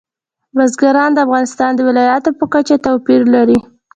[0.55, 3.57] بزګان د افغانستان د ولایاتو په کچه توپیر لري.